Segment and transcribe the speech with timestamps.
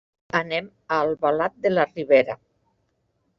[0.37, 2.39] Anem a Albalat de la Ribera.